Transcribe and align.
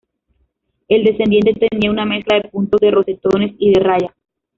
El 0.87 1.03
descendiente 1.03 1.53
tenía 1.53 1.91
una 1.91 2.05
mezcla 2.07 2.39
de 2.39 2.49
puntos, 2.49 2.81
de 2.81 2.89
rosetones 2.89 3.53
y 3.59 3.71
de 3.75 3.81
rayas. 3.83 4.11